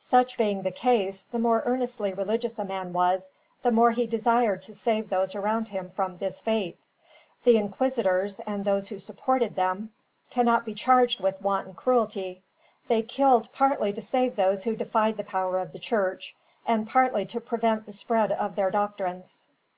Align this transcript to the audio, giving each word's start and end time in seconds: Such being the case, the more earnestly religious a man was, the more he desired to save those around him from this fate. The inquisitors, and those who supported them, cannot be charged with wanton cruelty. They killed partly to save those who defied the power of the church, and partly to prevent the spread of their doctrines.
Such 0.00 0.36
being 0.36 0.60
the 0.60 0.70
case, 0.70 1.22
the 1.32 1.38
more 1.38 1.62
earnestly 1.64 2.12
religious 2.12 2.58
a 2.58 2.64
man 2.66 2.92
was, 2.92 3.30
the 3.62 3.70
more 3.70 3.90
he 3.90 4.06
desired 4.06 4.60
to 4.60 4.74
save 4.74 5.08
those 5.08 5.34
around 5.34 5.70
him 5.70 5.90
from 5.96 6.18
this 6.18 6.40
fate. 6.40 6.76
The 7.44 7.56
inquisitors, 7.56 8.38
and 8.40 8.62
those 8.66 8.88
who 8.88 8.98
supported 8.98 9.54
them, 9.56 9.94
cannot 10.28 10.66
be 10.66 10.74
charged 10.74 11.20
with 11.20 11.40
wanton 11.40 11.72
cruelty. 11.72 12.42
They 12.86 13.00
killed 13.00 13.50
partly 13.54 13.94
to 13.94 14.02
save 14.02 14.36
those 14.36 14.64
who 14.64 14.76
defied 14.76 15.16
the 15.16 15.24
power 15.24 15.58
of 15.58 15.72
the 15.72 15.78
church, 15.78 16.36
and 16.66 16.86
partly 16.86 17.24
to 17.24 17.40
prevent 17.40 17.86
the 17.86 17.94
spread 17.94 18.30
of 18.30 18.56
their 18.56 18.70
doctrines. 18.70 19.46